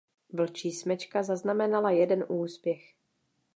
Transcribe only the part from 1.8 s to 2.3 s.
jeden